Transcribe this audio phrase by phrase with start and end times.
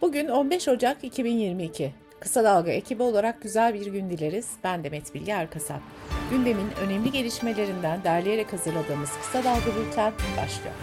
[0.00, 1.92] Bugün 15 Ocak 2022.
[2.20, 4.50] Kısa Dalga ekibi olarak güzel bir gün dileriz.
[4.64, 5.80] Ben Demet Bilge Erkasap.
[6.30, 10.74] Gündemin önemli gelişmelerinden derleyerek hazırladığımız Kısa Dalga Bülten başlıyor.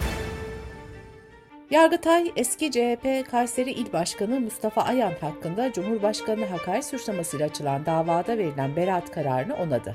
[1.70, 8.76] Yargıtay, eski CHP Kayseri İl Başkanı Mustafa Ayan hakkında Cumhurbaşkanı hakaret suçlamasıyla açılan davada verilen
[8.76, 9.94] beraat kararını onadı.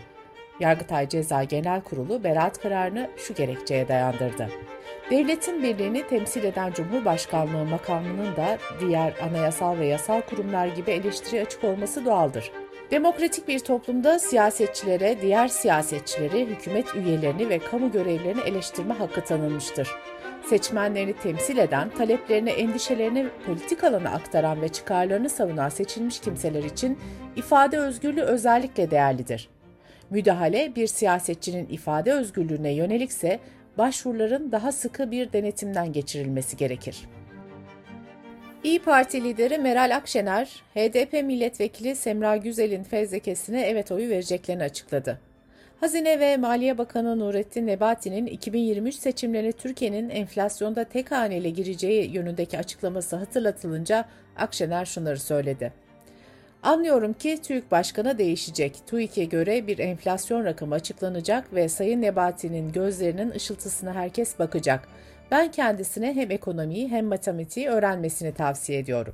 [0.60, 4.50] Yargıtay Ceza Genel Kurulu beraat kararını şu gerekçeye dayandırdı.
[5.14, 11.64] Devletin birliğini temsil eden Cumhurbaşkanlığı makamının da diğer anayasal ve yasal kurumlar gibi eleştiri açık
[11.64, 12.52] olması doğaldır.
[12.92, 19.90] Demokratik bir toplumda siyasetçilere, diğer siyasetçileri, hükümet üyelerini ve kamu görevlerini eleştirme hakkı tanınmıştır.
[20.46, 27.00] Seçmenlerini temsil eden, taleplerini, endişelerini politik alana aktaran ve çıkarlarını savunan seçilmiş kimseler için
[27.36, 29.50] ifade özgürlüğü özellikle değerlidir.
[30.10, 33.40] Müdahale bir siyasetçinin ifade özgürlüğüne yönelikse
[33.78, 36.98] başvuruların daha sıkı bir denetimden geçirilmesi gerekir.
[38.64, 45.20] İyi Parti lideri Meral Akşener, HDP milletvekili Semra Güzel'in fezlekesine evet oyu vereceklerini açıkladı.
[45.80, 53.16] Hazine ve Maliye Bakanı Nurettin Nebati'nin 2023 seçimlerine Türkiye'nin enflasyonda tek haneyle gireceği yönündeki açıklaması
[53.16, 54.06] hatırlatılınca
[54.38, 55.74] Akşener şunları söyledi.
[56.64, 58.80] Anlıyorum ki TÜİK Başkanı değişecek.
[58.88, 64.88] TÜİK'e göre bir enflasyon rakamı açıklanacak ve Sayın Nebati'nin gözlerinin ışıltısına herkes bakacak.
[65.32, 69.14] Ben kendisine hem ekonomiyi hem matematiği öğrenmesini tavsiye ediyorum.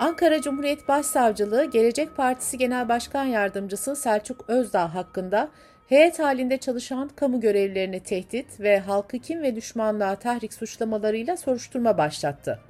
[0.00, 5.48] Ankara Cumhuriyet Başsavcılığı Gelecek Partisi Genel Başkan Yardımcısı Selçuk Özdağ hakkında
[5.88, 12.60] heyet halinde çalışan kamu görevlilerini tehdit ve halkı kim ve düşmanlığa tahrik suçlamalarıyla soruşturma başlattı.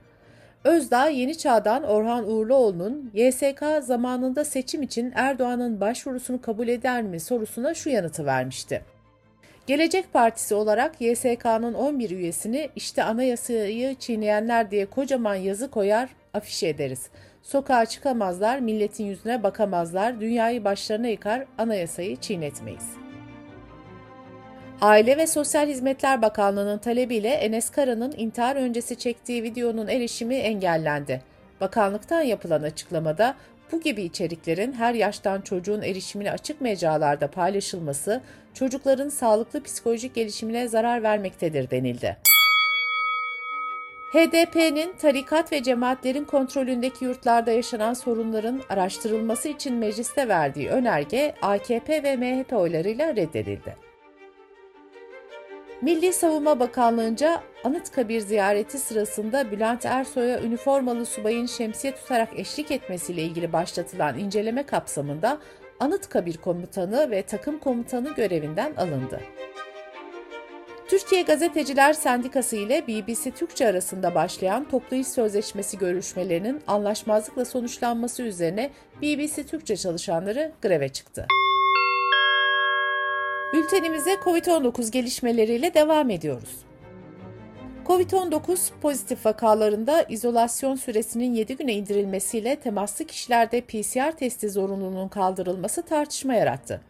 [0.64, 7.74] Özdağ Yeni Çağ'dan Orhan Uğurluoğlu'nun YSK zamanında seçim için Erdoğan'ın başvurusunu kabul eder mi sorusuna
[7.74, 8.82] şu yanıtı vermişti.
[9.66, 17.08] Gelecek Partisi olarak YSK'nın 11 üyesini işte anayasayı çiğneyenler diye kocaman yazı koyar, afişe ederiz.
[17.42, 23.03] Sokağa çıkamazlar, milletin yüzüne bakamazlar, dünyayı başlarına yıkar, anayasayı çiğnetmeyiz.''
[24.80, 31.22] Aile ve Sosyal Hizmetler Bakanlığı'nın talebiyle Enes Kara'nın intihar öncesi çektiği videonun erişimi engellendi.
[31.60, 33.34] Bakanlıktan yapılan açıklamada
[33.72, 38.20] bu gibi içeriklerin her yaştan çocuğun erişimine açık mecralarda paylaşılması
[38.54, 42.16] çocukların sağlıklı psikolojik gelişimine zarar vermektedir denildi.
[44.12, 52.16] HDP'nin tarikat ve cemaatlerin kontrolündeki yurtlarda yaşanan sorunların araştırılması için mecliste verdiği önerge AKP ve
[52.16, 53.93] MHP oylarıyla reddedildi.
[55.82, 63.52] Milli Savunma Bakanlığı'nca Anıtkabir ziyareti sırasında Bülent Ersoy'a üniformalı subayın şemsiye tutarak eşlik etmesiyle ilgili
[63.52, 65.38] başlatılan inceleme kapsamında
[65.80, 69.20] Anıtkabir komutanı ve takım komutanı görevinden alındı.
[70.88, 78.70] Türkiye Gazeteciler Sendikası ile BBC Türkçe arasında başlayan toplu iş sözleşmesi görüşmelerinin anlaşmazlıkla sonuçlanması üzerine
[79.02, 81.26] BBC Türkçe çalışanları greve çıktı.
[83.54, 86.56] Bültenimize COVID-19 gelişmeleriyle devam ediyoruz.
[87.86, 96.34] COVID-19 pozitif vakalarında izolasyon süresinin 7 güne indirilmesiyle temaslı kişilerde PCR testi zorunluluğunun kaldırılması tartışma
[96.34, 96.80] yarattı.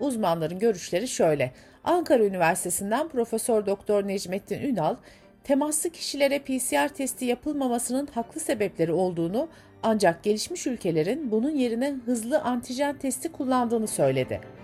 [0.00, 1.52] Uzmanların görüşleri şöyle.
[1.84, 4.96] Ankara Üniversitesi'nden Profesör Doktor Necmettin Ünal,
[5.44, 9.48] temaslı kişilere PCR testi yapılmamasının haklı sebepleri olduğunu
[9.82, 14.57] ancak gelişmiş ülkelerin bunun yerine hızlı antijen testi kullandığını söyledi.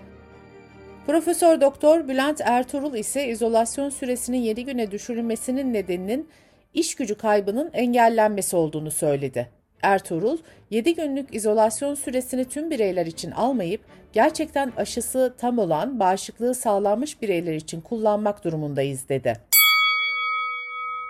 [1.07, 6.29] Profesör Doktor Bülent Ertuğrul ise izolasyon süresinin 7 güne düşürülmesinin nedeninin
[6.73, 9.49] iş gücü kaybının engellenmesi olduğunu söyledi.
[9.81, 10.37] Ertuğrul,
[10.69, 13.81] 7 günlük izolasyon süresini tüm bireyler için almayıp
[14.13, 19.33] gerçekten aşısı tam olan, bağışıklığı sağlanmış bireyler için kullanmak durumundayız dedi.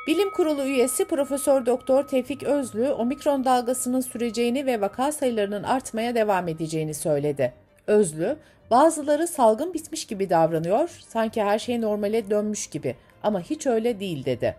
[0.07, 6.47] Bilim Kurulu üyesi Profesör Doktor Tevfik Özlü, omikron dalgasının süreceğini ve vaka sayılarının artmaya devam
[6.47, 7.64] edeceğini söyledi.
[7.87, 8.37] Özlü,
[8.71, 14.25] Bazıları salgın bitmiş gibi davranıyor, sanki her şey normale dönmüş gibi ama hiç öyle değil
[14.25, 14.55] dedi.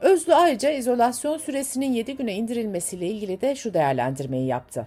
[0.00, 4.86] Özlü ayrıca izolasyon süresinin 7 güne indirilmesiyle ilgili de şu değerlendirmeyi yaptı.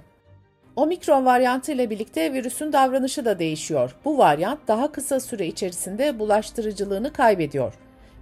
[0.76, 3.96] Omikron varyantı ile birlikte virüsün davranışı da değişiyor.
[4.06, 7.74] Bu varyant daha kısa süre içerisinde bulaştırıcılığını kaybediyor.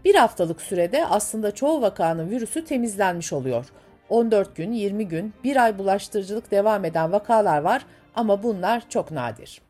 [0.05, 3.65] Bir haftalık sürede aslında çoğu vakanın virüsü temizlenmiş oluyor.
[4.09, 7.85] 14 gün, 20 gün, bir ay bulaştırıcılık devam eden vakalar var
[8.17, 9.61] ama bunlar çok nadir.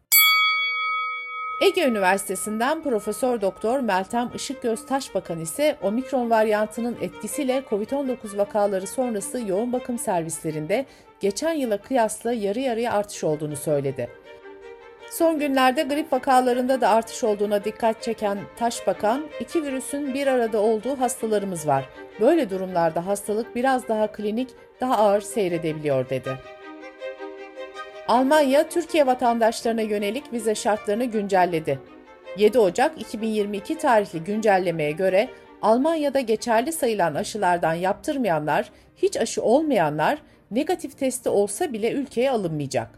[1.61, 9.73] Ege Üniversitesi'nden Profesör Doktor Meltem Işıkgöz Taşbakan ise omikron varyantının etkisiyle COVID-19 vakaları sonrası yoğun
[9.73, 10.85] bakım servislerinde
[11.19, 14.09] geçen yıla kıyasla yarı yarıya artış olduğunu söyledi.
[15.11, 20.99] Son günlerde grip vakalarında da artış olduğuna dikkat çeken Taşbakan, iki virüsün bir arada olduğu
[20.99, 21.89] hastalarımız var.
[22.19, 24.49] Böyle durumlarda hastalık biraz daha klinik,
[24.81, 26.37] daha ağır seyredebiliyor dedi.
[28.07, 31.79] Almanya, Türkiye vatandaşlarına yönelik vize şartlarını güncelledi.
[32.37, 35.29] 7 Ocak 2022 tarihli güncellemeye göre
[35.61, 40.21] Almanya'da geçerli sayılan aşılardan yaptırmayanlar, hiç aşı olmayanlar
[40.51, 42.89] negatif testi olsa bile ülkeye alınmayacak.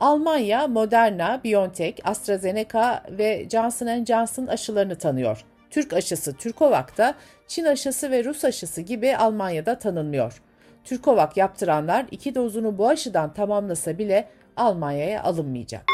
[0.00, 5.44] Almanya, Moderna, BioNTech, AstraZeneca ve Johnson Johnson aşılarını tanıyor.
[5.70, 7.14] Türk aşısı Türkovak'ta,
[7.46, 10.42] Çin aşısı ve Rus aşısı gibi Almanya'da tanınmıyor.
[10.84, 15.84] Türkovak yaptıranlar iki dozunu bu aşıdan tamamlasa bile Almanya'ya alınmayacak.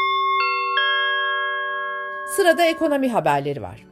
[2.36, 3.86] Sırada ekonomi haberleri var.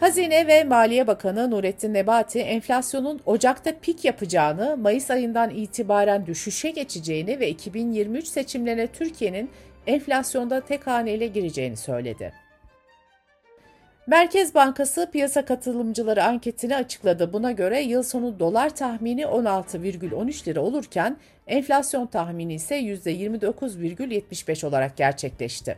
[0.00, 7.40] Hazine ve Maliye Bakanı Nurettin Nebati enflasyonun Ocak'ta pik yapacağını, Mayıs ayından itibaren düşüşe geçeceğini
[7.40, 9.50] ve 2023 seçimlerine Türkiye'nin
[9.86, 12.45] enflasyonda tek haneyle gireceğini söyledi.
[14.08, 17.32] Merkez Bankası piyasa katılımcıları anketini açıkladı.
[17.32, 21.16] Buna göre yıl sonu dolar tahmini 16,13 lira olurken
[21.46, 25.76] enflasyon tahmini ise %29,75 olarak gerçekleşti.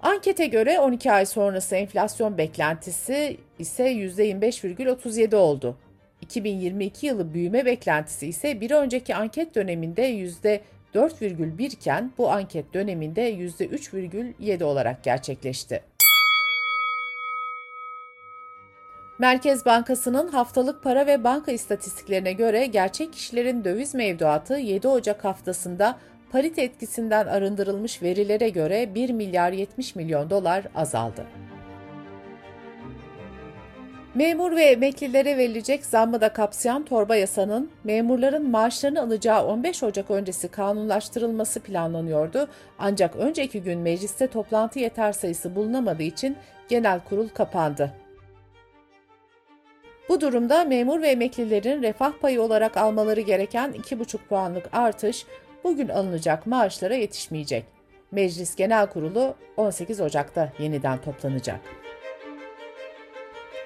[0.00, 5.76] Ankete göre 12 ay sonrası enflasyon beklentisi ise %25,37 oldu.
[6.20, 10.10] 2022 yılı büyüme beklentisi ise bir önceki anket döneminde
[10.94, 15.89] %4,1 iken bu anket döneminde %3,7 olarak gerçekleşti.
[19.20, 25.98] Merkez Bankası'nın haftalık para ve banka istatistiklerine göre gerçek kişilerin döviz mevduatı 7 Ocak haftasında
[26.32, 31.26] parite etkisinden arındırılmış verilere göre 1 milyar 70 milyon dolar azaldı.
[34.14, 40.48] Memur ve emeklilere verilecek zammı da kapsayan torba yasanın memurların maaşlarını alacağı 15 Ocak öncesi
[40.48, 42.48] kanunlaştırılması planlanıyordu.
[42.78, 46.36] Ancak önceki gün mecliste toplantı yeter sayısı bulunamadığı için
[46.68, 47.99] genel kurul kapandı.
[50.10, 55.26] Bu durumda memur ve emeklilerin refah payı olarak almaları gereken 2,5 puanlık artış
[55.64, 57.64] bugün alınacak maaşlara yetişmeyecek.
[58.10, 61.60] Meclis Genel Kurulu 18 Ocak'ta yeniden toplanacak.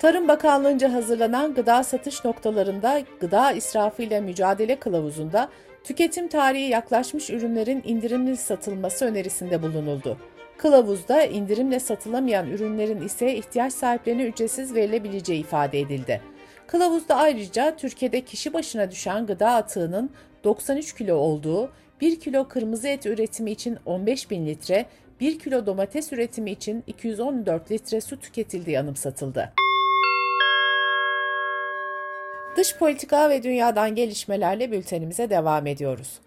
[0.01, 5.49] Tarım Bakanlığı'nca hazırlanan gıda satış noktalarında gıda israfı ile mücadele kılavuzunda
[5.85, 10.19] tüketim tarihi yaklaşmış ürünlerin indirimli satılması önerisinde bulunuldu.
[10.57, 16.34] Kılavuzda indirimle satılamayan ürünlerin ise ihtiyaç sahiplerine ücretsiz verilebileceği ifade edildi.
[16.67, 20.11] Kılavuzda ayrıca Türkiye'de kişi başına düşen gıda atığının
[20.45, 21.71] 93 kilo olduğu,
[22.01, 24.87] 1 kilo kırmızı et üretimi için 15 bin litre,
[25.21, 29.53] 1 kilo domates üretimi için 214 litre su tüketildiği anımsatıldı.
[32.57, 36.21] Dış politika ve dünyadan gelişmelerle bültenimize devam ediyoruz.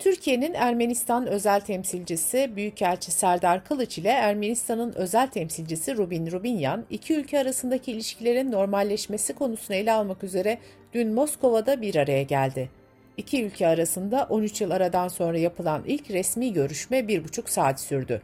[0.00, 7.38] Türkiye'nin Ermenistan özel temsilcisi Büyükelçi Serdar Kılıç ile Ermenistan'ın özel temsilcisi Rubin Rubinyan, iki ülke
[7.38, 10.58] arasındaki ilişkilerin normalleşmesi konusunu ele almak üzere
[10.94, 12.70] dün Moskova'da bir araya geldi.
[13.16, 18.22] İki ülke arasında 13 yıl aradan sonra yapılan ilk resmi görüşme bir buçuk saat sürdü.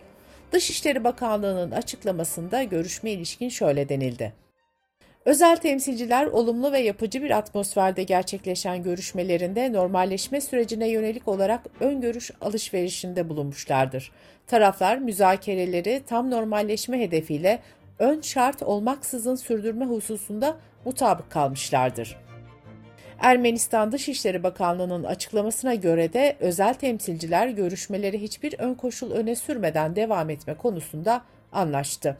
[0.53, 4.46] Dışişleri Bakanlığı'nın açıklamasında görüşme ilişkin şöyle denildi.
[5.27, 13.29] Özel temsilciler olumlu ve yapıcı bir atmosferde gerçekleşen görüşmelerinde normalleşme sürecine yönelik olarak öngörüş alışverişinde
[13.29, 14.13] bulunmuşlardır.
[14.47, 17.59] Taraflar müzakereleri tam normalleşme hedefiyle
[17.99, 22.17] ön şart olmaksızın sürdürme hususunda mutabık kalmışlardır.
[23.19, 30.31] Ermenistan Dışişleri Bakanlığı'nın açıklamasına göre de özel temsilciler görüşmeleri hiçbir ön koşul öne sürmeden devam
[30.31, 32.17] etme konusunda anlaştı.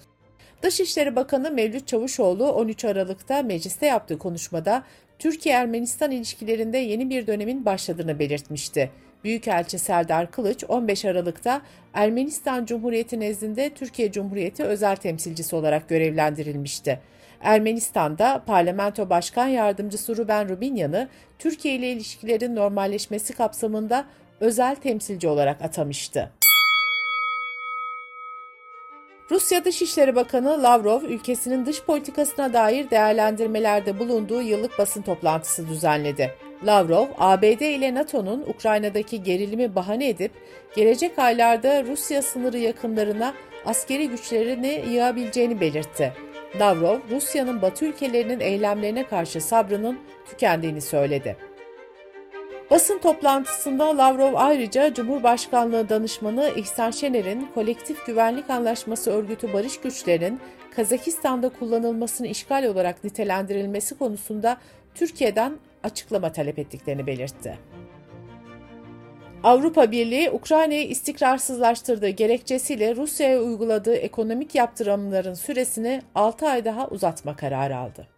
[0.63, 4.83] Dışişleri Bakanı Mevlüt Çavuşoğlu 13 Aralık'ta mecliste yaptığı konuşmada
[5.19, 8.91] Türkiye-Ermenistan ilişkilerinde yeni bir dönemin başladığını belirtmişti.
[9.25, 11.63] Büyükelçi Serdar Kılıç 15 Aralık'ta
[11.95, 17.01] Ermenistan Cumhuriyeti nezdinde Türkiye Cumhuriyeti özel temsilcisi olarak görevlendirilmişti.
[17.41, 21.09] Ermenistan'da Parlamento Başkan Yardımcısı Ruben Rubinyan'ı
[21.39, 24.05] Türkiye ile ilişkilerin normalleşmesi kapsamında
[24.41, 26.31] özel temsilci olarak atamıştı.
[29.31, 36.35] Rusya Dışişleri Bakanı Lavrov, ülkesinin dış politikasına dair değerlendirmelerde bulunduğu yıllık basın toplantısı düzenledi.
[36.67, 40.33] Lavrov, ABD ile NATO'nun Ukrayna'daki gerilimi bahane edip
[40.77, 46.13] gelecek aylarda Rusya sınırı yakınlarına askeri güçlerini yığabileceğini belirtti.
[46.61, 49.99] Lavrov, Rusya'nın Batı ülkelerinin eylemlerine karşı sabrının
[50.31, 51.37] tükendiğini söyledi.
[52.71, 60.41] Basın toplantısında Lavrov ayrıca Cumhurbaşkanlığı danışmanı İhsan Şener'in Kolektif Güvenlik Anlaşması örgütü barış güçlerinin
[60.77, 64.57] Kazakistan'da kullanılmasını işgal olarak nitelendirilmesi konusunda
[64.95, 67.59] Türkiye'den açıklama talep ettiklerini belirtti.
[69.43, 77.77] Avrupa Birliği, Ukrayna'yı istikrarsızlaştırdığı gerekçesiyle Rusya'ya uyguladığı ekonomik yaptırımların süresini 6 ay daha uzatma kararı
[77.77, 78.16] aldı.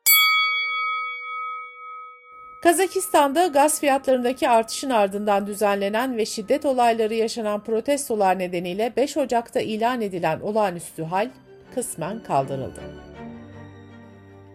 [2.63, 10.01] Kazakistan'da gaz fiyatlarındaki artışın ardından düzenlenen ve şiddet olayları yaşanan protestolar nedeniyle 5 Ocak'ta ilan
[10.01, 11.31] edilen olağanüstü hal
[11.75, 12.81] kısmen kaldırıldı.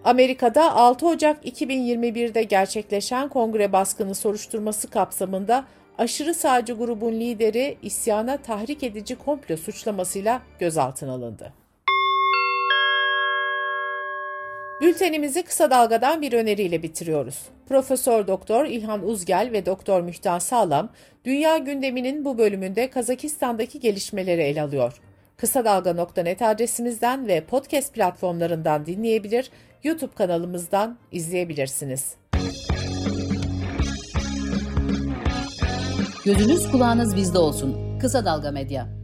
[0.03, 5.65] Amerika'da 6 Ocak 2021'de gerçekleşen kongre baskını soruşturması kapsamında
[5.98, 11.62] aşırı sağcı grubun lideri isyana tahrik edici komplo suçlamasıyla gözaltına alındı.
[14.83, 17.39] Bültenimizi kısa dalgadan bir öneriyle bitiriyoruz.
[17.69, 20.89] Profesör Doktor İlhan Uzgel ve Doktor Mühtan Sağlam,
[21.25, 25.01] dünya gündeminin bu bölümünde Kazakistan'daki gelişmeleri ele alıyor.
[25.37, 29.51] Kısa Dalga.net adresimizden ve podcast platformlarından dinleyebilir,
[29.83, 32.15] YouTube kanalımızdan izleyebilirsiniz.
[36.25, 37.99] Gözünüz kulağınız bizde olsun.
[37.99, 39.02] Kısa Dalga Medya.